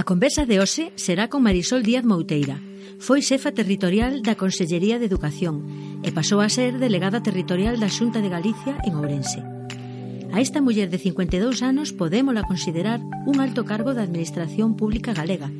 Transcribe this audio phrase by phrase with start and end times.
[0.00, 2.56] A conversa de hoxe será con Marisol Díaz Mouteira.
[3.04, 5.60] Foi xefa territorial da Consellería de Educación
[6.00, 9.44] e pasou a ser delegada territorial da Xunta de Galicia en Ourense.
[10.32, 15.52] A esta muller de 52 anos podémola considerar un alto cargo da Administración Pública Galega,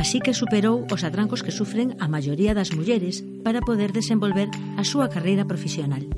[0.00, 4.48] así que superou os atrancos que sufren a maioría das mulleres para poder desenvolver
[4.80, 6.08] a súa carreira profesional.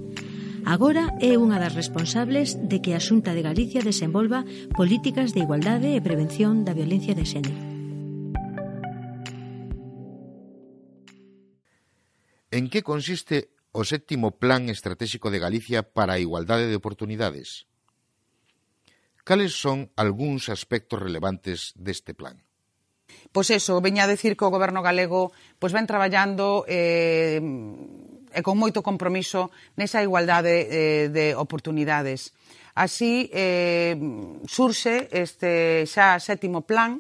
[0.65, 5.93] Agora é unha das responsables de que a Xunta de Galicia desenvolva políticas de igualdade
[5.93, 7.61] e prevención da violencia de xénero.
[12.49, 17.69] En que consiste o sétimo Plan Estratégico de Galicia para a Igualdade de Oportunidades?
[19.21, 22.41] Cales son algúns aspectos relevantes deste plan?
[23.37, 25.29] Pois eso, veña a decir que o goberno galego
[25.61, 27.37] pois ven traballando eh,
[28.35, 32.35] e con moito compromiso nesa igualdade eh, de oportunidades.
[32.75, 33.95] Así eh,
[34.51, 36.99] surxe este xa sétimo plan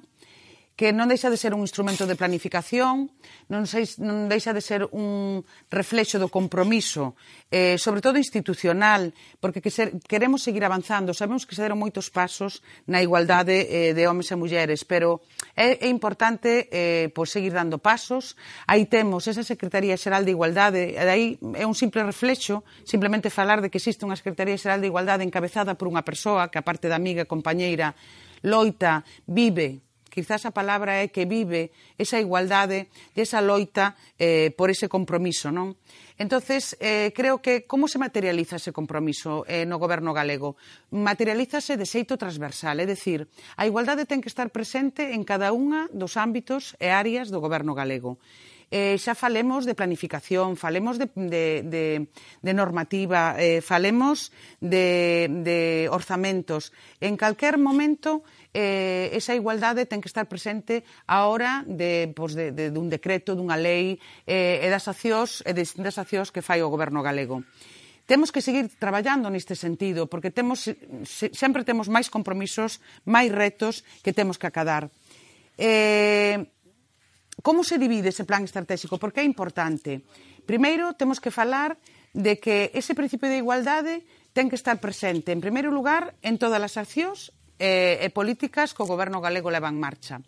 [0.75, 3.15] que non deixa de ser un instrumento de planificación,
[3.47, 7.15] non, sei, non deixa de ser un reflexo do compromiso,
[7.55, 11.15] eh, sobre todo institucional, porque que ser, queremos seguir avanzando.
[11.15, 12.59] Sabemos que se deron moitos pasos
[12.91, 15.23] na igualdade eh, de homes e mulleres, pero
[15.55, 18.35] é, é importante eh, pois seguir dando pasos.
[18.67, 23.63] Aí temos esa Secretaría Xeral de Igualdade, e aí é un simple reflexo, simplemente falar
[23.63, 26.99] de que existe unha Secretaría Xeral de Igualdade encabezada por unha persoa que, aparte da
[26.99, 27.95] amiga e compañeira,
[28.43, 32.87] loita, vive quizás a palabra é que vive esa igualdade
[33.19, 35.75] e esa loita eh, por ese compromiso, non?
[36.15, 40.55] Entonces, eh, creo que como se materializa ese compromiso eh, no goberno galego?
[40.95, 43.27] Materialízase de xeito transversal, é dicir,
[43.59, 47.75] a igualdade ten que estar presente en cada unha dos ámbitos e áreas do goberno
[47.75, 48.23] galego
[48.75, 51.85] eh, xa falemos de planificación, falemos de, de, de,
[52.43, 56.75] de normativa, eh, falemos de, de orzamentos.
[56.99, 62.55] En calquer momento eh, esa igualdade ten que estar presente a hora de, pois, de,
[62.55, 66.63] de, dun decreto, dunha lei eh, e das accións e de distintas accións que fai
[66.63, 67.43] o goberno galego.
[68.07, 73.83] Temos que seguir traballando neste sentido, porque temos, se, sempre temos máis compromisos, máis retos
[74.07, 74.87] que temos que acadar.
[75.59, 76.47] Eh,
[77.43, 79.03] como se divide ese plan estratégico?
[79.03, 80.07] Porque é importante.
[80.47, 81.75] Primeiro, temos que falar
[82.15, 86.63] de que ese principio de igualdade ten que estar presente, en primeiro lugar, en todas
[86.63, 90.21] as accións eh, e políticas que o goberno galego leva en marcha.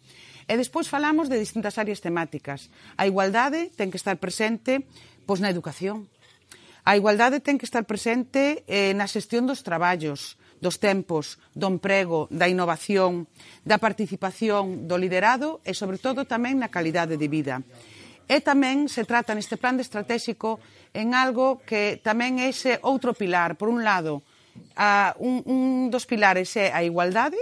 [0.47, 2.71] E despois falamos de distintas áreas temáticas.
[2.95, 4.87] A igualdade ten que estar presente
[5.27, 6.07] pois na educación.
[6.87, 12.31] A igualdade ten que estar presente eh, na xestión dos traballos, dos tempos, do emprego,
[12.31, 13.27] da innovación,
[13.67, 17.67] da participación, do liderado e, sobre todo, tamén na calidade de vida.
[18.31, 20.63] E tamén se trata neste plan estratégico
[20.95, 23.59] en algo que tamén é ese outro pilar.
[23.59, 24.23] Por un lado,
[24.77, 27.39] a, un, un dos pilares é a igualdade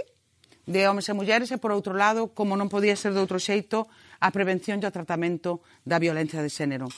[0.65, 3.85] de homes e mulleres e, por outro lado, como non podía ser de outro xeito,
[4.19, 6.89] a prevención e o tratamento da violencia de xénero.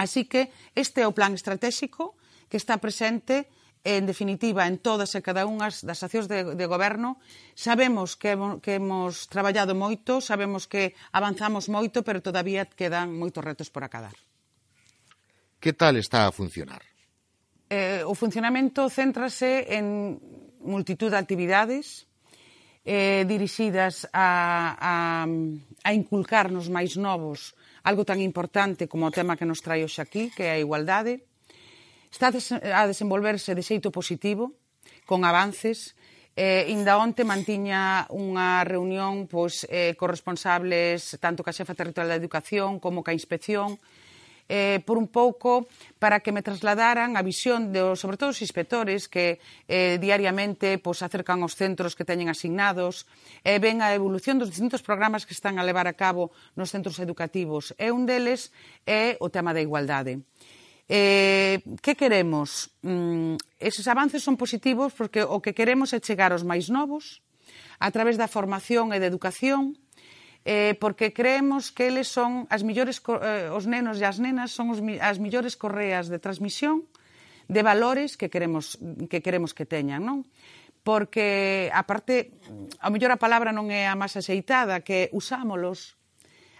[0.00, 2.16] Así que este é o plan estratégico
[2.48, 3.50] que está presente
[3.84, 7.16] en definitiva, en todas e cada unha das accións de, de goberno.
[7.56, 13.72] Sabemos que, que hemos traballado moito, sabemos que avanzamos moito, pero todavía quedan moitos retos
[13.72, 14.16] por acadar.
[15.60, 16.89] Que tal está a funcionar?
[17.70, 20.18] eh, o funcionamento céntrase en
[20.60, 22.10] multitud de actividades
[22.84, 24.94] eh, dirixidas a, a,
[25.24, 30.28] a inculcarnos máis novos algo tan importante como o tema que nos trae hoxe aquí,
[30.36, 31.24] que é a igualdade.
[32.12, 34.52] Está a desenvolverse de xeito positivo,
[35.06, 35.96] con avances.
[36.36, 42.78] Eh, inda onte mantiña unha reunión pois, eh, corresponsables tanto ca xefa territorial da educación
[42.78, 43.80] como ca inspección,
[44.50, 45.70] eh, por un pouco
[46.02, 49.38] para que me trasladaran a visión, de, sobre todo os inspectores que
[49.70, 53.06] eh, diariamente pois, acercan aos centros que teñen asignados,
[53.46, 56.74] e eh, ven a evolución dos distintos programas que están a levar a cabo nos
[56.74, 57.70] centros educativos.
[57.78, 58.50] E un deles
[58.82, 60.26] é o tema da igualdade.
[60.90, 62.74] Eh, que queremos?
[62.82, 67.22] Mm, eses avances son positivos porque o que queremos é chegar aos máis novos
[67.78, 69.78] a través da formación e da educación,
[70.44, 74.72] eh, porque creemos que eles son as millores, eh, os nenos e as nenas son
[74.72, 76.88] os, as millores correas de transmisión
[77.50, 78.78] de valores que queremos
[79.10, 80.24] que queremos que teñan, non?
[80.80, 82.32] Porque aparte,
[82.80, 86.00] a mellor a palabra non é a máis aceitada, que usámolos,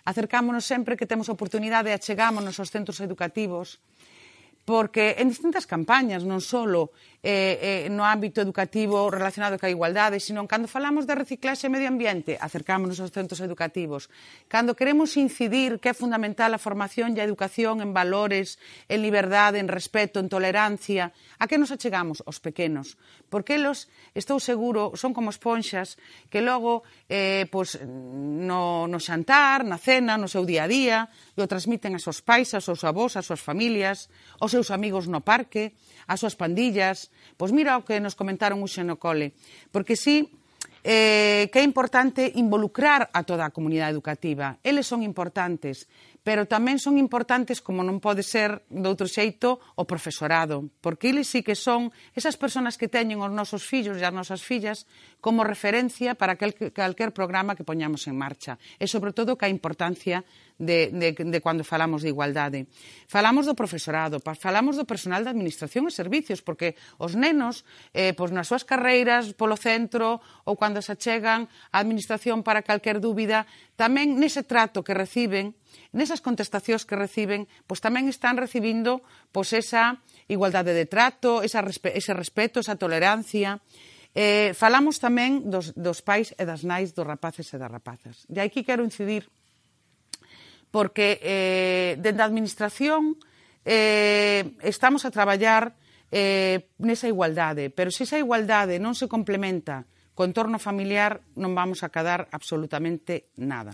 [0.04, 3.80] acercámonos sempre que temos oportunidade, achegámonos aos centros educativos,
[4.68, 6.92] porque en distintas campañas, non solo
[7.22, 11.92] eh, eh, no ámbito educativo relacionado ca igualdade, sino cando falamos de reciclaxe e medio
[11.92, 14.08] ambiente, acercámonos aos centros educativos.
[14.48, 18.56] Cando queremos incidir que é fundamental a formación e a educación en valores,
[18.88, 22.24] en liberdade, en respeto, en tolerancia, a que nos achegamos?
[22.24, 22.96] Os pequenos.
[23.28, 26.00] Porque eles, estou seguro, son como esponxas
[26.32, 30.98] que logo eh, pois, no, no xantar, na cena, no seu día a día,
[31.36, 34.08] e o transmiten aos seus pais, aos seus avós, ás súas familias,
[34.40, 35.76] aos seus amigos no parque,
[36.08, 39.32] ás súas pandillas, Pois mira o que nos comentaron hoxe no cole.
[39.72, 40.28] Porque si
[40.82, 44.56] eh, que é importante involucrar a toda a comunidade educativa.
[44.64, 45.84] Eles son importantes,
[46.24, 51.44] pero tamén son importantes, como non pode ser doutro xeito, o profesorado, porque eles sí
[51.44, 54.88] que son esas persoas que teñen os nosos fillos e as nosas fillas
[55.20, 58.56] como referencia para calquer programa que poñamos en marcha.
[58.80, 60.24] E, sobre todo, que a importancia
[60.60, 62.68] de, de, de cando falamos de igualdade.
[63.08, 67.64] Falamos do profesorado, falamos do personal de administración e servicios, porque os nenos,
[67.96, 73.00] eh, pois nas súas carreiras, polo centro, ou cando se achegan á administración para calquer
[73.00, 73.48] dúbida,
[73.80, 75.56] tamén nese trato que reciben,
[75.96, 79.00] nesas contestacións que reciben, pois tamén están recibindo
[79.32, 79.96] pois esa
[80.28, 83.64] igualdade de trato, esa respe ese respeto, esa tolerancia.
[84.12, 88.26] Eh, falamos tamén dos, dos pais e das nais dos rapaces e das rapazas.
[88.28, 89.30] De aquí quero incidir
[90.70, 93.18] porque eh, dende a Administración
[93.64, 95.74] eh, estamos a traballar
[96.10, 101.86] eh, nesa igualdade, pero se esa igualdade non se complementa co entorno familiar non vamos
[101.86, 103.72] a cadar absolutamente nada.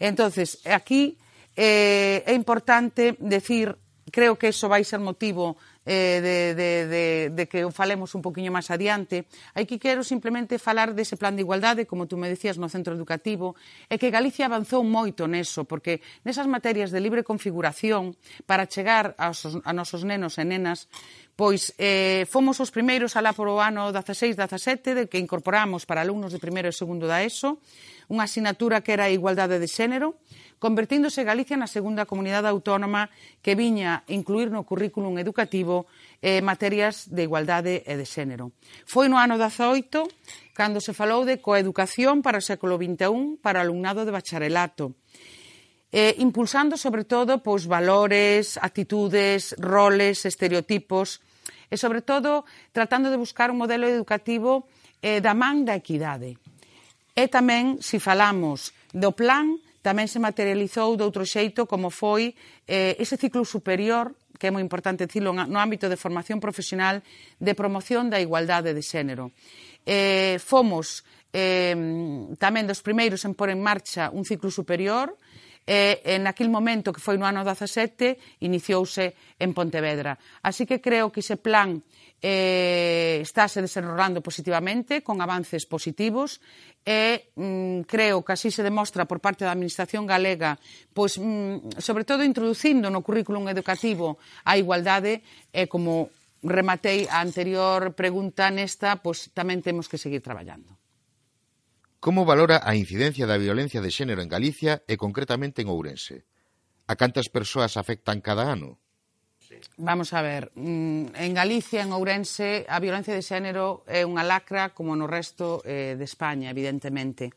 [0.00, 1.18] Entonces, aquí
[1.54, 3.76] eh, é importante decir,
[4.10, 8.22] creo que eso vai ser motivo eh, de, de, de, de que o falemos un
[8.22, 9.26] poquinho máis adiante.
[9.54, 13.54] Aquí quero simplemente falar dese plan de igualdade, como tú me decías, no centro educativo,
[13.86, 18.16] e que Galicia avanzou moito neso, porque nesas materias de libre configuración,
[18.46, 20.88] para chegar aos, a nosos nenos e nenas,
[21.38, 26.34] pois eh, fomos os primeiros alá por o ano 16-17 de que incorporamos para alumnos
[26.34, 27.62] de primeiro e segundo da ESO
[28.08, 30.16] unha asignatura que era a igualdade de xénero,
[30.58, 33.12] convertíndose Galicia na segunda comunidade autónoma
[33.44, 35.86] que viña incluir no currículum educativo
[36.18, 38.50] eh, materias de igualdade e de xénero.
[38.82, 40.02] Foi no ano 18
[40.56, 44.98] cando se falou de coeducación para o século XXI para o alumnado de bacharelato,
[45.94, 51.22] eh, impulsando sobre todo pois, valores, actitudes, roles, estereotipos
[51.70, 52.42] e sobre todo
[52.74, 54.66] tratando de buscar un modelo educativo
[54.98, 56.34] eh, da man da equidade.
[57.18, 62.38] E tamén, se falamos do plan, tamén se materializou de outro xeito como foi
[62.70, 67.02] eh, ese ciclo superior que é moi importante dicilo no ámbito de formación profesional
[67.42, 69.34] de promoción da igualdade de xénero.
[69.82, 71.02] Eh, fomos
[71.34, 71.74] eh,
[72.38, 75.18] tamén dos primeiros en pôr en marcha un ciclo superior
[75.68, 80.16] e, en aquel momento que foi no ano 17 iniciouse en Pontevedra.
[80.40, 81.84] Así que creo que ese plan
[82.24, 86.40] eh, estáse desenrolando positivamente, con avances positivos,
[86.88, 90.56] e mm, creo que así se demostra por parte da Administración galega,
[90.96, 94.16] pois, mm, sobre todo introducindo no currículum educativo
[94.48, 95.20] a igualdade,
[95.52, 96.08] e eh, como
[96.40, 100.77] rematei a anterior pregunta nesta, pois tamén temos que seguir traballando.
[101.98, 106.22] Como valora a incidencia da violencia de xénero en Galicia e concretamente en Ourense?
[106.86, 108.78] A cantas persoas afectan cada ano?
[109.76, 114.70] Vamos a ver, mm, en Galicia, en Ourense, a violencia de xénero é unha lacra
[114.70, 117.34] como no resto eh, de España, evidentemente.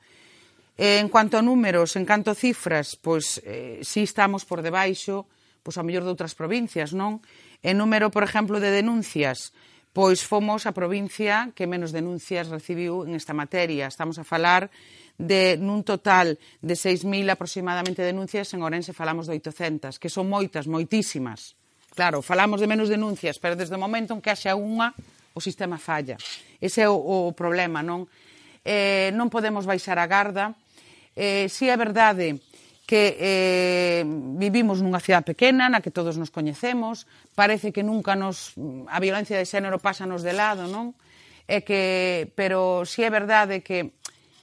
[0.77, 5.25] En cuanto a números, en canto a cifras, pois eh, si estamos por debaixo,
[5.65, 7.25] pois a mellor de outras provincias, non?
[7.65, 9.57] En número, por exemplo, de denuncias,
[9.91, 13.91] pois fomos a provincia que menos denuncias recibiu en esta materia.
[13.91, 14.71] Estamos a falar
[15.19, 20.65] de nun total de 6.000 aproximadamente denuncias, en Orense falamos de 800, que son moitas,
[20.65, 21.59] moitísimas.
[21.91, 24.95] Claro, falamos de menos denuncias, pero desde o momento en que haxa unha,
[25.35, 26.15] o sistema falla.
[26.63, 28.07] Ese é o, o problema, non?
[28.63, 30.55] Eh, non podemos baixar a garda.
[31.19, 32.39] Eh, si é verdade
[32.91, 34.03] que eh,
[34.35, 37.07] vivimos nunha cidade pequena na que todos nos coñecemos,
[37.39, 38.51] parece que nunca nos
[38.91, 40.91] a violencia de xénero pásanos de lado, non?
[41.47, 43.95] É que pero si é verdade que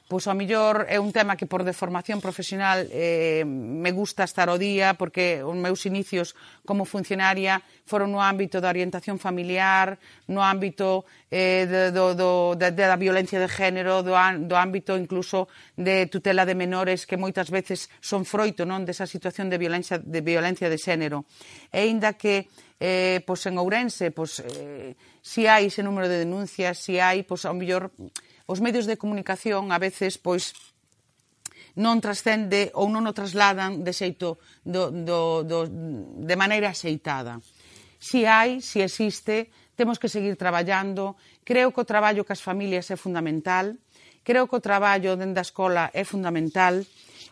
[0.09, 4.57] pois ao millor é un tema que por deformación profesional eh, me gusta estar o
[4.57, 6.33] día porque os meus inicios
[6.65, 10.01] como funcionaria foron no ámbito da orientación familiar,
[10.33, 14.97] no ámbito eh, de, do, do, de, de, da violencia de género, do, do ámbito
[14.97, 20.01] incluso de tutela de menores que moitas veces son froito non desa situación de violencia
[20.01, 21.29] de, violencia de xénero.
[21.69, 22.49] E aínda que
[22.81, 27.45] eh, pois en Ourense pois, eh, si hai ese número de denuncias, si hai, pois
[27.45, 27.93] ao mellor
[28.49, 30.57] os medios de comunicación a veces pois
[31.77, 37.39] non trascende ou non o trasladan de xeito do, do, do, de maneira axeitada.
[38.01, 41.15] Si hai, si existe, temos que seguir traballando.
[41.45, 43.77] Creo que o traballo que as familias é fundamental.
[44.25, 46.83] Creo que o traballo dende a escola é fundamental.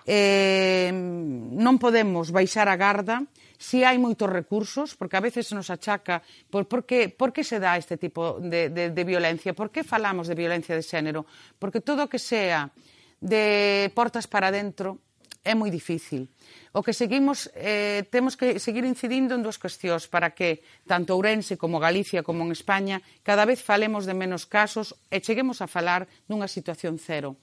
[0.07, 3.25] Eh, non podemos baixar a garda
[3.59, 7.61] si hai moitos recursos, porque a veces nos achaca por, por, que, por que se
[7.61, 11.27] dá este tipo de, de, de violencia, por que falamos de violencia de xénero,
[11.59, 12.71] porque todo o que sea
[13.21, 15.01] de portas para dentro
[15.47, 16.27] é moi difícil.
[16.75, 21.55] O que seguimos, eh, temos que seguir incidindo en dúas cuestións para que tanto Ourense
[21.55, 26.11] como Galicia como en España cada vez falemos de menos casos e cheguemos a falar
[26.27, 27.39] dunha situación cero.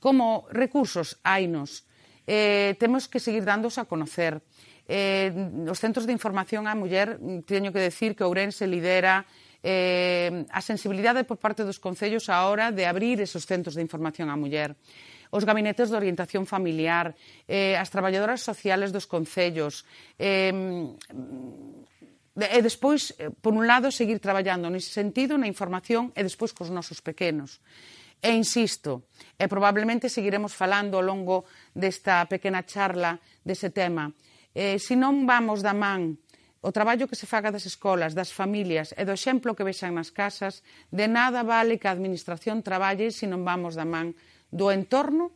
[0.00, 1.84] Como recursos, hainos.
[2.26, 4.40] Eh, temos que seguir dándose a conocer
[4.88, 5.32] eh,
[5.68, 9.26] os centros de información á muller, mm, teño que decir que Ourense lidera
[9.62, 14.30] eh, a sensibilidade por parte dos concellos á hora de abrir esos centros de información
[14.30, 14.74] á muller
[15.32, 17.16] os gabinetes de orientación familiar,
[17.48, 19.88] eh, as traballadoras sociales dos concellos,
[20.20, 20.52] eh,
[22.36, 26.68] e despois, eh, por un lado, seguir traballando nese sentido, na información, e despois cos
[26.68, 27.64] nosos pequenos.
[28.20, 29.08] E insisto,
[29.40, 34.12] e probablemente seguiremos falando ao longo desta pequena charla dese tema,
[34.54, 36.20] eh, se non vamos da man
[36.62, 40.14] o traballo que se faga das escolas, das familias e do exemplo que vexan nas
[40.14, 40.62] casas,
[40.94, 44.14] de nada vale que a administración traballe se non vamos da man
[44.54, 45.34] do entorno,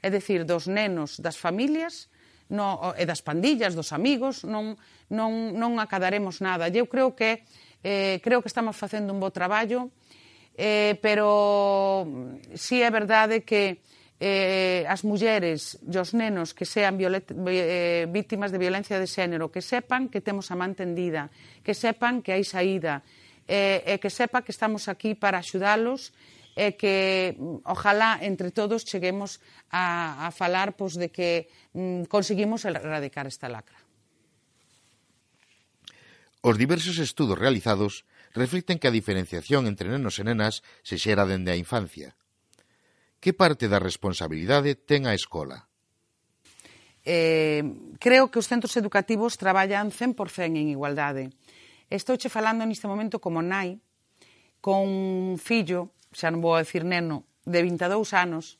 [0.00, 2.08] é dicir, dos nenos, das familias
[2.48, 4.80] no, e das pandillas, dos amigos, non,
[5.12, 6.72] non, non acadaremos nada.
[6.72, 7.44] Eu creo que,
[7.84, 9.92] eh, creo que estamos facendo un bo traballo,
[10.56, 12.08] eh, pero
[12.56, 13.84] sí é verdade que
[14.22, 19.50] eh, as mulleres e os nenos que sean violet, eh, víctimas de violencia de xénero,
[19.50, 21.26] que sepan que temos a man tendida,
[21.66, 23.02] que sepan que hai saída,
[23.50, 26.14] eh, e eh, eh, que sepa que estamos aquí para axudalos
[26.54, 29.42] e que mm, ojalá entre todos cheguemos
[29.74, 33.82] a, a falar pois, de que mm, conseguimos erradicar esta lacra.
[36.46, 38.06] Os diversos estudos realizados
[38.38, 42.14] reflicten que a diferenciación entre nenos e nenas se xera dende a infancia
[43.22, 45.70] Que parte da responsabilidade ten a escola?
[47.06, 47.62] Eh,
[48.02, 51.30] creo que os centros educativos traballan 100% en igualdade.
[51.86, 53.78] Estou che falando neste momento como nai,
[54.58, 58.58] con un fillo, xa non vou decir neno, de 22 anos,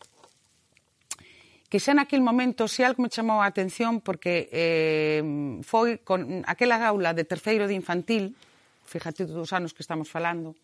[1.66, 5.26] que xa naquel momento se algo me chamou a atención porque eh,
[5.66, 8.38] foi con aquela gaula de terceiro de infantil,
[8.87, 10.54] fíjate dos anos que estamos falando,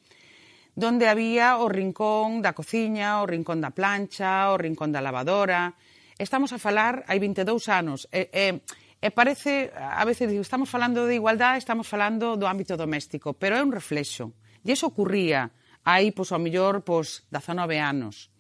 [0.79, 5.75] donde había o rincón da cociña, o rincón da plancha, o rincón da lavadora.
[6.15, 8.07] Estamos a falar hai 22 anos.
[8.15, 8.63] E, e,
[9.03, 13.59] e parece, a veces digo, estamos falando de igualdade, estamos falando do ámbito doméstico, pero
[13.59, 14.39] é un reflexo.
[14.63, 15.51] E iso ocurría
[15.83, 18.31] hai, pois, ao mellor, pois, 19 anos.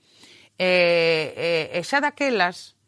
[0.55, 2.79] E, e, e xa daquelas,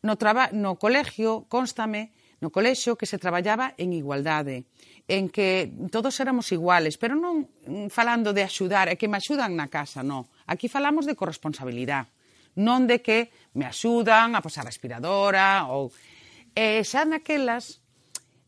[0.00, 4.64] no, traba, no colegio, constame, no colexio que se traballaba en igualdade
[5.08, 7.48] en que todos éramos iguales, pero non
[7.88, 10.28] falando de axudar, é que me axudan na casa, non.
[10.44, 12.12] Aquí falamos de corresponsabilidade,
[12.60, 15.88] non de que me axudan a posar respiradora ou...
[16.52, 17.80] E xa naquelas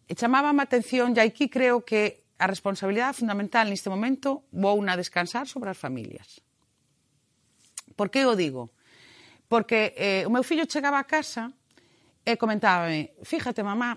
[0.05, 5.01] eh, chamaba a atención, e aquí creo que a responsabilidade fundamental neste momento vou na
[5.01, 6.45] descansar sobre as familias.
[7.97, 8.69] Por que o digo?
[9.49, 11.57] Porque eh, o meu fillo chegaba a casa
[12.21, 13.97] e comentábame, fíjate mamá,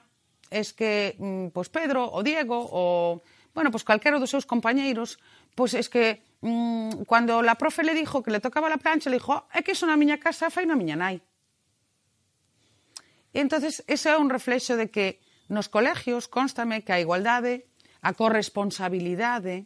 [0.53, 1.17] es que
[1.50, 3.22] pois Pedro, o Diego, o
[3.53, 5.17] bueno, pois calquera dos seus compañeiros,
[5.57, 9.17] pois es que mmm, cando la profe le dijo que le tocaba la plancha, le
[9.17, 11.22] dijo, oh, é que iso na miña casa fai na miña nai.
[13.33, 15.17] E entonces ese é un reflexo de que
[15.50, 17.65] nos colegios constame que a igualdade,
[18.05, 19.65] a corresponsabilidade,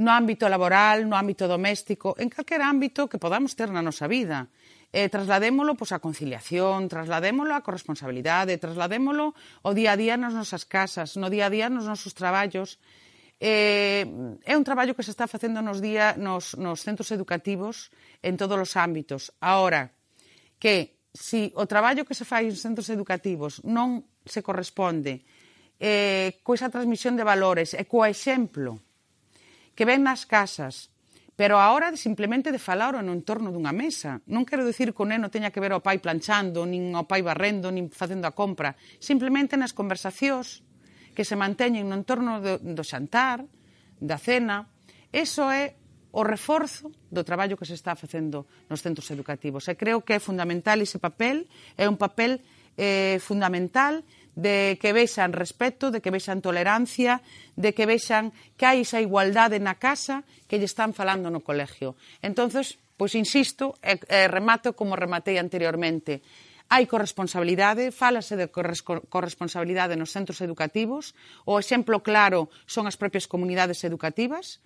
[0.00, 4.48] no ámbito laboral, no ámbito doméstico, en calquer ámbito que podamos ter na nosa vida
[4.92, 10.34] eh, trasladémolo pois, pues, a conciliación, trasladémolo a corresponsabilidade, trasladémolo o día a día nas
[10.34, 12.82] nosas casas, no día a día nos nosos traballos.
[13.40, 14.04] Eh,
[14.44, 18.58] é un traballo que se está facendo nos, día, nos, nos centros educativos en todos
[18.58, 19.32] os ámbitos.
[19.40, 19.94] Ahora,
[20.58, 25.26] que si o traballo que se fai nos centros educativos non se corresponde
[25.80, 28.78] eh, coa esa transmisión de valores e coa exemplo
[29.74, 30.92] que ven nas casas
[31.40, 34.20] pero a hora de simplemente de falar no entorno dunha mesa.
[34.28, 37.24] Non quero dicir que o neno teña que ver ao pai planchando, nin ao pai
[37.24, 38.76] barrendo, nin facendo a compra.
[39.00, 40.60] Simplemente nas conversacións
[41.16, 43.48] que se manteñen no entorno do, do xantar,
[43.96, 44.68] da cena.
[45.16, 45.80] Eso é
[46.12, 49.64] o reforzo do traballo que se está facendo nos centros educativos.
[49.64, 51.48] E creo que é fundamental ese papel,
[51.80, 52.44] é un papel
[52.76, 54.04] eh, fundamental
[54.34, 57.22] de que vexan respeto, de que vexan tolerancia,
[57.56, 61.98] de que vexan que hai esa igualdade na casa que lle están falando no colegio.
[62.22, 66.22] Entonces, pois insisto, e, e remato como rematei anteriormente.
[66.70, 73.82] Hai corresponsabilidade, fálase de corresponsabilidade nos centros educativos, o exemplo claro son as propias comunidades
[73.82, 74.62] educativas,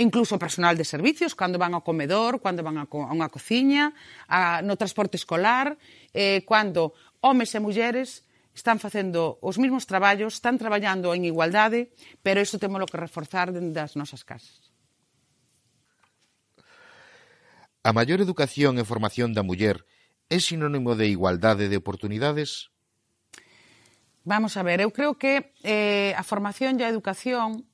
[0.00, 3.92] incluso o personal de servicios, cando van ao comedor, cando van a, a unha cociña,
[4.24, 5.76] a, no transporte escolar,
[6.16, 12.44] eh, cando homes e mulleres están facendo os mesmos traballos, están traballando en igualdade, pero
[12.44, 14.72] isto temos que reforzar dentro das nosas casas.
[17.82, 19.82] A maior educación e formación da muller
[20.30, 22.70] é sinónimo de igualdade de oportunidades?
[24.22, 27.66] Vamos a ver, eu creo que eh, a formación e a educación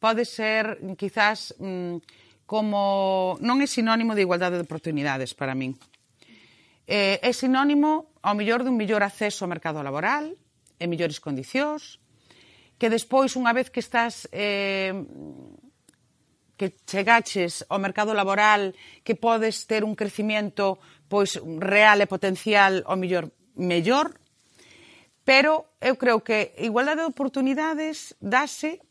[0.00, 2.00] pode ser quizás mm,
[2.48, 5.76] como non é sinónimo de igualdade de oportunidades para min
[6.90, 10.34] eh, é sinónimo ao mellor dun mellor acceso ao mercado laboral
[10.74, 12.02] e mellores condicións,
[12.74, 14.90] que despois, unha vez que estás eh,
[16.58, 18.74] que chegaches ao mercado laboral,
[19.06, 24.10] que podes ter un crecimiento pois real e potencial ao mellor mellor,
[25.22, 28.82] pero eu creo que igualdade de oportunidades dase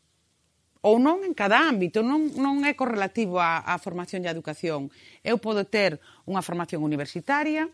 [0.80, 4.88] ou non en cada ámbito, non, non é correlativo á, á formación e a educación.
[5.20, 7.68] Eu podo ter unha formación universitaria,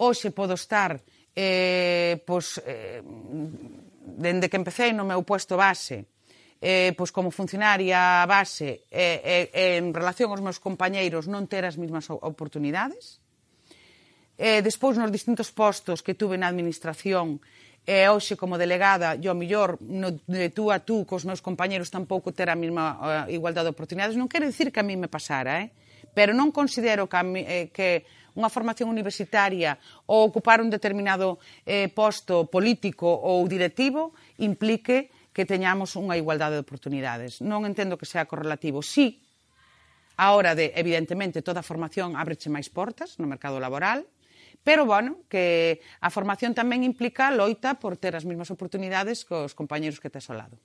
[0.00, 0.96] hoxe podo estar
[1.36, 6.08] eh, pois, eh, dende que empecé no meu puesto base
[6.60, 11.76] eh, pois como funcionaria base eh, eh, en relación aos meus compañeiros non ter as
[11.76, 13.20] mesmas oportunidades
[14.40, 17.44] eh, despois nos distintos postos que tuve na administración
[17.84, 21.88] e eh, hoxe como delegada, yo millor no, de tú a tú cos meus compañeros
[21.88, 25.08] tampouco ter a mesma eh, igualdade de oportunidades, non quero dicir que a mí me
[25.08, 25.72] pasara, eh?
[26.12, 28.04] pero non considero que, a mi, eh, que
[28.40, 29.76] unha formación universitaria
[30.08, 31.36] ou ocupar un determinado
[31.68, 37.44] eh, posto político ou directivo implique que teñamos unha igualdade de oportunidades.
[37.44, 38.80] Non entendo que sea correlativo.
[38.80, 39.20] Sí,
[40.20, 44.04] a hora de, evidentemente, toda a formación abreche máis portas no mercado laboral,
[44.60, 49.56] pero, bueno, que a formación tamén implica loita por ter as mesmas oportunidades que os
[49.56, 50.60] compañeros que tes ao lado.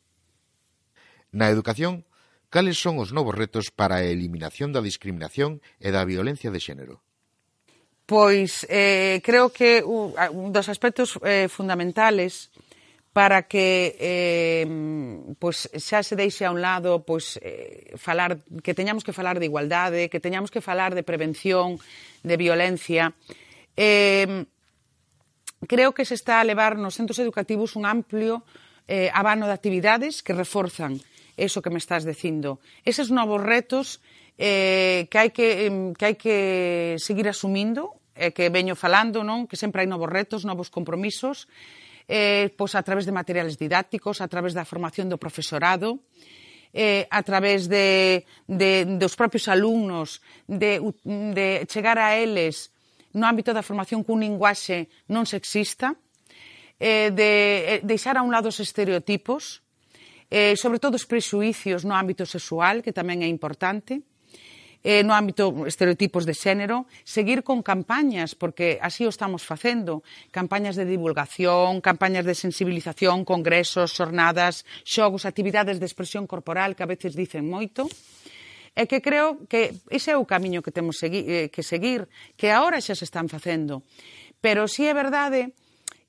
[1.31, 2.03] Na educación,
[2.51, 7.04] cales son os novos retos para a eliminación da discriminación e da violencia de xénero?
[8.05, 10.13] Pois eh, creo que un,
[10.53, 12.53] dos aspectos eh, fundamentales
[13.15, 14.67] para que eh,
[15.39, 19.47] pois xa se deixe a un lado pois eh, falar que teñamos que falar de
[19.47, 21.79] igualdade, que teñamos que falar de prevención
[22.21, 23.15] de violencia.
[23.73, 24.45] Eh,
[25.65, 28.43] creo que se está a levar nos centros educativos un amplio
[28.85, 31.01] eh, abano de actividades que reforzan
[31.37, 32.59] eso que me estás dicindo.
[32.85, 34.03] Eses novos retos
[34.37, 36.37] eh, que hai que, que, hai que
[36.99, 39.47] seguir asumindo, eh, que veño falando, non?
[39.47, 41.47] que sempre hai novos retos, novos compromisos,
[42.07, 46.03] eh, pois a través de materiales didácticos, a través da formación do profesorado,
[46.75, 52.75] eh, a través de, de, dos propios alumnos, de, de chegar a eles
[53.15, 55.95] no ámbito da formación cun linguaxe non sexista,
[56.79, 59.63] eh, de eh, deixar a un lado os estereotipos,
[60.27, 64.03] eh, sobre todo os prexuicios no ámbito sexual, que tamén é importante,
[64.85, 70.77] eh, no ámbito estereotipos de xénero, seguir con campañas, porque así o estamos facendo, campañas
[70.77, 77.17] de divulgación, campañas de sensibilización, congresos, xornadas, xogos, actividades de expresión corporal que a veces
[77.17, 77.89] dicen moito,
[78.77, 82.05] é que creo que ese é o camiño que temos segui eh, que seguir,
[82.37, 83.81] que agora xa se están facendo.
[84.37, 85.57] Pero si sí é verdade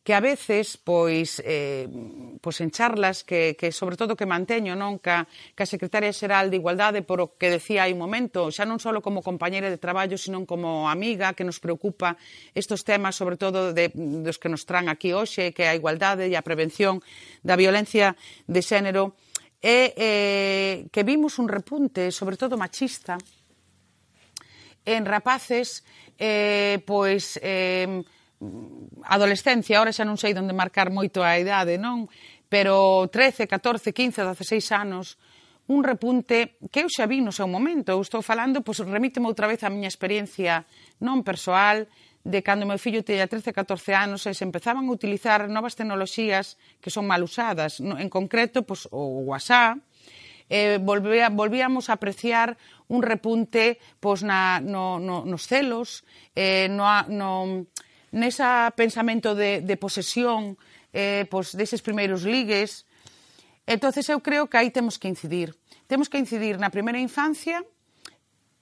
[0.07, 1.90] que a veces, pois, eh,
[2.38, 6.62] pois en charlas que, que sobre todo que manteño, non, ca, ca secretaria xeral de
[6.62, 10.14] Igualdade, por o que decía hai un momento, xa non só como compañeira de traballo,
[10.14, 12.14] sino como amiga que nos preocupa
[12.55, 16.31] estos temas, sobre todo de, dos que nos tran aquí hoxe, que é a igualdade
[16.31, 17.03] e a prevención
[17.42, 18.14] da violencia
[18.47, 19.19] de xénero,
[19.59, 23.19] é eh, que vimos un repunte, sobre todo machista,
[24.87, 25.83] en rapaces,
[26.14, 28.07] eh, pois, eh,
[29.07, 32.11] adolescencia, ahora xa non sei onde marcar moito a idade, non?
[32.47, 35.19] Pero 13, 14, 15, 16 anos,
[35.67, 37.91] un repunte que eu xa vi no seu momento.
[37.91, 40.67] Eu estou falando, pois remíteme outra vez a miña experiencia
[41.03, 41.91] non persoal,
[42.27, 46.59] de cando meu fillo teña 13, 14 anos e se empezaban a utilizar novas tecnoloxías
[46.83, 49.79] que son mal usadas, en concreto pois, o WhatsApp,
[50.51, 52.59] eh, volvía, volvíamos a apreciar
[52.91, 56.03] un repunte pois, na, no, no, nos celos,
[56.35, 57.67] eh, no, no,
[58.12, 60.59] nesa pensamento de, de posesión
[60.92, 62.87] eh, pois, deses primeiros ligues.
[63.66, 65.55] entonces eu creo que aí temos que incidir.
[65.87, 67.62] Temos que incidir na primeira infancia,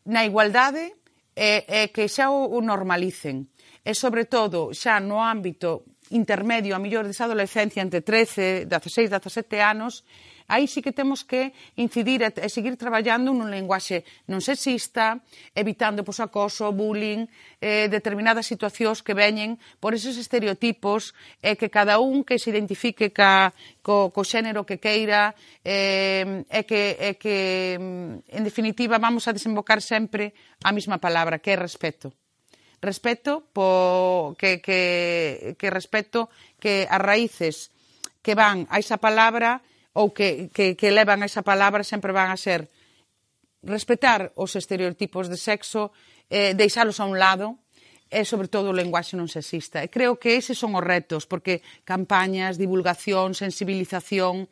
[0.05, 0.93] na igualdade,
[1.37, 3.51] e, e que xa o, o normalicen
[3.85, 9.61] e, sobre todo, xa no ámbito intermedio, a mellor desa adolescencia entre 13, 16, 17
[9.61, 10.05] anos,
[10.49, 15.21] aí sí que temos que incidir e, e seguir traballando nun lenguaxe non sexista,
[15.57, 17.25] evitando pois, acoso, bullying,
[17.61, 22.53] eh, determinadas situacións que veñen por esos estereotipos e eh, que cada un que se
[22.53, 25.33] identifique ca, co, co xénero que queira
[25.65, 27.39] eh, e que, e que,
[28.29, 32.13] en definitiva, vamos a desembocar sempre a mesma palabra, que é respeto
[32.85, 36.29] respecto po, que, que, que respecto
[36.61, 37.73] que as raíces
[38.21, 39.65] que van a esa palabra
[39.97, 42.69] ou que, que, que levan a esa palabra sempre van a ser
[43.65, 45.91] respetar os estereotipos de sexo,
[46.29, 47.57] eh, deixalos a un lado,
[48.15, 49.83] e sobre todo o lenguaxe non sexista.
[49.83, 54.47] E creo que eses son os retos, porque campañas, divulgación, sensibilización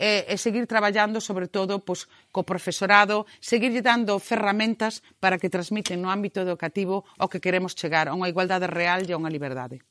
[0.00, 6.00] e, e seguir traballando sobre todo pois, co profesorado, seguir dando ferramentas para que transmiten
[6.00, 9.84] no ámbito educativo o que queremos chegar, a unha igualdade real e a unha liberdade.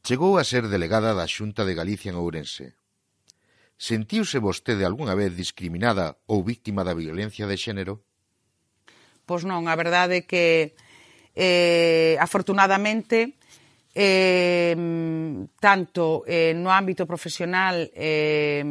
[0.00, 2.80] Chegou a ser delegada da Xunta de Galicia en Ourense.
[3.76, 8.00] Sentiuse vostede algunha vez discriminada ou víctima da violencia de xénero?
[9.28, 10.72] Pois non, a verdade é que
[11.36, 13.36] eh, afortunadamente,
[13.92, 14.74] eh,
[15.60, 18.64] tanto eh, no ámbito profesional eh,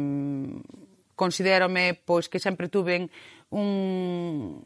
[1.14, 3.10] considérome pois que sempre tuven
[3.50, 4.62] un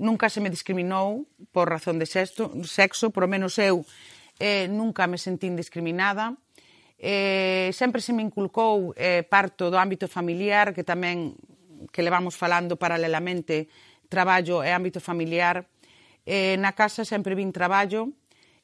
[0.00, 3.84] nunca se me discriminou por razón de sexo, sexo por menos eu
[4.40, 6.34] eh, nunca me sentín discriminada.
[6.96, 11.36] Eh, sempre se me inculcou eh, parto do ámbito familiar, que tamén
[11.92, 13.68] que levamos falando paralelamente,
[14.08, 15.68] traballo e ámbito familiar,
[16.26, 18.12] eh, na casa sempre vin traballo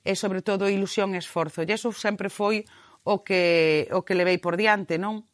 [0.07, 1.63] e sobre todo ilusión e esforzo.
[1.63, 2.63] E eso sempre foi
[3.03, 5.27] o que, o que levei por diante, non?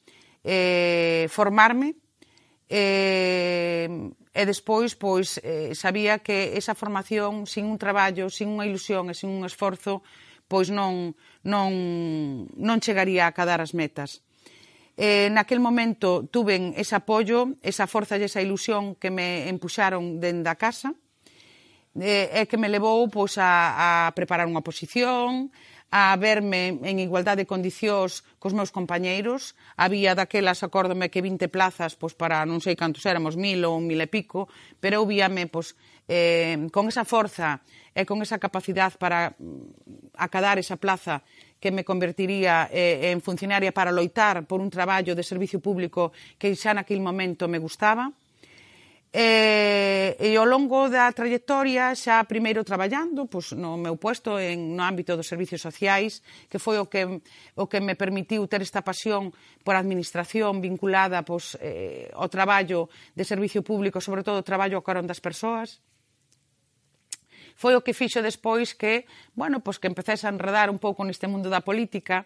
[0.43, 1.97] Eh, formarme
[2.73, 3.89] eh,
[4.33, 9.15] e despois pois eh, sabía que esa formación sin un traballo, sin unha ilusión e
[9.15, 10.01] sin un esforzo
[10.49, 11.13] pois non,
[11.45, 11.69] non,
[12.57, 14.25] non chegaría a cadar as metas.
[14.97, 20.49] Eh, naquel momento tuven ese apoio, esa forza e esa ilusión que me empuxaron dende
[20.49, 20.97] a casa
[22.01, 25.53] eh, é que me levou pois, a, a preparar unha posición,
[25.93, 29.53] a verme en igualdade de condicións cos meus compañeiros.
[29.77, 34.01] Había daquelas, acórdome, que 20 plazas pois, para non sei cantos éramos, mil ou mil
[34.01, 34.49] e pico,
[34.81, 35.77] pero eu víame pois,
[36.09, 37.61] eh, con esa forza
[37.93, 41.21] e con esa capacidade para mm, acadar esa plaza
[41.61, 46.57] que me convertiría eh, en funcionaria para loitar por un traballo de servicio público que
[46.57, 48.09] xa naquele momento me gustaba
[49.13, 54.81] E, e ao longo da trayectoria xa primeiro traballando pois, no meu puesto en, no
[54.81, 57.21] ámbito dos servicios sociais que foi o que,
[57.53, 59.29] o que me permitiu ter esta pasión
[59.61, 64.87] por administración vinculada pois, eh, ao traballo de servicio público sobre todo o traballo ao
[64.87, 65.85] carón das persoas.
[67.53, 69.05] Foi o que fixo despois que,
[69.37, 72.25] bueno, pois que empecés a enredar un pouco neste mundo da política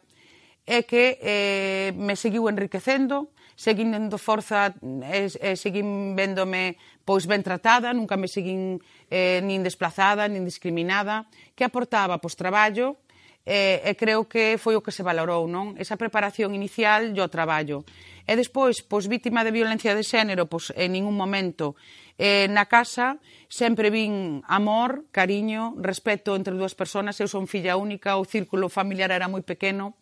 [0.66, 6.76] é que eh, me seguiu enriquecendo, seguín dando forza, e, e seguín véndome
[7.06, 12.98] pois ben tratada, nunca me seguín eh, nin desplazada, nin discriminada, que aportaba pois traballo,
[13.46, 15.78] e, e creo que foi o que se valorou, non?
[15.78, 17.86] Esa preparación inicial e o traballo.
[18.26, 21.78] E despois, pois vítima de violencia de xénero, pois en ningún momento
[22.18, 28.18] eh, na casa sempre vin amor, cariño, respeto entre dúas persoas, eu son filla única,
[28.18, 29.94] o círculo familiar era moi pequeno,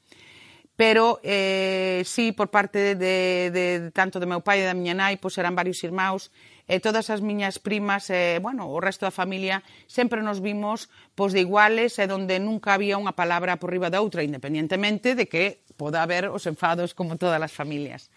[0.77, 4.95] pero eh, sí, por parte de, de, de tanto do meu pai e da miña
[4.95, 6.35] nai, pois eran varios irmãos,
[6.65, 11.37] e todas as miñas primas e, bueno, o resto da familia sempre nos vimos pois
[11.37, 15.61] de iguales e donde nunca había unha palabra por riba da outra, independentemente de que
[15.77, 18.09] poda haber os enfados como todas as familias.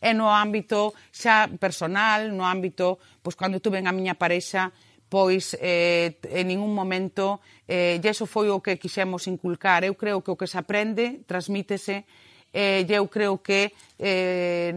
[0.00, 4.72] E no ámbito xa personal, no ámbito, pois cando tuve a miña parexa,
[5.10, 9.82] pois eh, en ningún momento eh, e iso foi o que quixemos inculcar.
[9.82, 12.06] Eu creo que o que se aprende transmítese
[12.54, 14.70] eh, e eu creo que eh,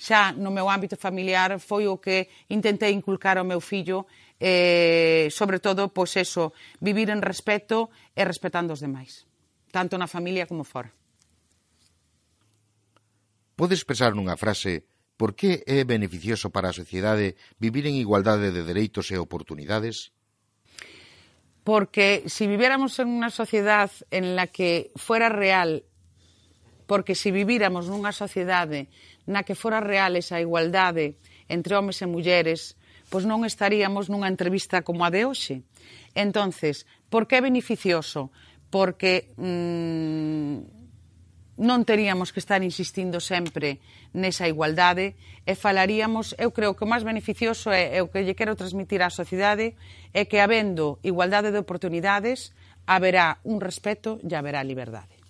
[0.00, 4.08] xa no meu ámbito familiar foi o que intentei inculcar ao meu fillo
[4.40, 9.28] eh, sobre todo, pois eso, vivir en respeto e respetando os demais,
[9.70, 10.92] tanto na familia como fora.
[13.54, 18.66] Podes expresar nunha frase Por que é beneficioso para a sociedade vivir en igualdade de
[18.66, 20.10] dereitos e oportunidades?
[21.62, 25.86] Porque si viviéramos en unha sociedade en la que fuera real,
[26.84, 28.92] porque si viviéramos nunha sociedade
[29.24, 31.16] na que fora real esa igualdade
[31.48, 32.76] entre homes e mulleres,
[33.08, 35.64] pois non estaríamos nunha entrevista como a de hoxe.
[36.12, 38.28] Entonces, por que é beneficioso?
[38.68, 40.83] Porque mmm,
[41.56, 43.78] non teríamos que estar insistindo sempre
[44.10, 45.14] nesa igualdade
[45.46, 49.00] e falaríamos, eu creo que o máis beneficioso é, é o que lle quero transmitir
[49.00, 49.78] á sociedade
[50.10, 52.52] é que habendo igualdade de oportunidades
[52.86, 55.23] haberá un respeto e haberá liberdade.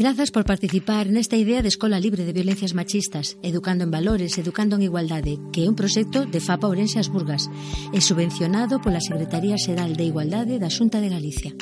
[0.00, 4.80] Grazas por participar nesta idea de Escola Libre de Violencias Machistas, Educando en Valores, Educando
[4.80, 7.52] en Igualdade, que é un proxecto de FAPA Ourense As Burgas
[7.92, 11.52] e subvencionado pola Secretaría Xeral de Igualdade da Xunta de Galicia.